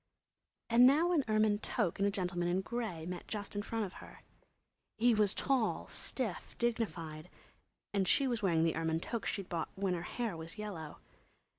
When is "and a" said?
1.99-2.09